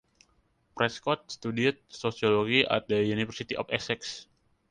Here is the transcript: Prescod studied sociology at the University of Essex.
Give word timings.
Prescod 0.75 1.29
studied 1.31 1.77
sociology 1.87 2.65
at 2.65 2.87
the 2.87 3.03
University 3.03 3.55
of 3.55 3.67
Essex. 3.69 4.25